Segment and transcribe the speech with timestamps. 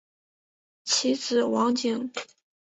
[0.83, 2.11] 其子王景。